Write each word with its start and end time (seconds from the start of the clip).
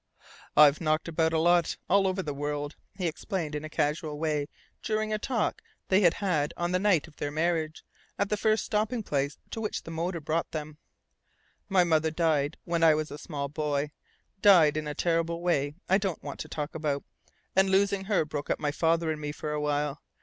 "I've 0.57 0.81
knocked 0.81 1.07
about 1.07 1.31
a 1.31 1.37
lot, 1.37 1.77
all 1.87 2.07
over 2.07 2.23
the 2.23 2.33
world," 2.33 2.75
he 2.95 3.05
explained 3.05 3.53
in 3.53 3.63
a 3.63 3.69
casual 3.69 4.17
way 4.17 4.47
during 4.81 5.13
a 5.13 5.19
talk 5.19 5.61
they 5.89 6.01
had 6.01 6.15
had 6.15 6.55
on 6.57 6.71
the 6.71 6.79
night 6.79 7.07
of 7.07 7.17
their 7.17 7.29
marriage, 7.29 7.85
at 8.17 8.27
the 8.29 8.35
first 8.35 8.65
stopping 8.65 9.03
place 9.03 9.37
to 9.51 9.61
which 9.61 9.83
their 9.83 9.93
motor 9.93 10.19
brought 10.19 10.49
them. 10.49 10.79
"My 11.69 11.83
mother 11.83 12.09
died 12.09 12.57
when 12.63 12.83
I 12.83 12.95
was 12.95 13.11
a 13.11 13.19
small 13.19 13.47
boy, 13.47 13.91
died 14.41 14.75
in 14.75 14.87
a 14.87 14.95
terrible 14.95 15.39
way 15.39 15.75
I 15.87 15.99
don't 15.99 16.23
want 16.23 16.39
to 16.39 16.47
talk 16.49 16.73
about, 16.73 17.03
and 17.55 17.69
losing 17.69 18.05
her 18.05 18.25
broke 18.25 18.49
up 18.49 18.57
my 18.59 18.71
father 18.71 19.11
and 19.11 19.21
me 19.21 19.31
for 19.31 19.51
a 19.51 19.61
while. 19.61 20.01